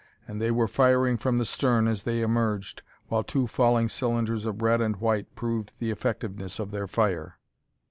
[0.27, 4.63] And they were firing from the stern as they emerged, while two falling cylinders of
[4.63, 7.37] red and white proved the effectiveness of their fire.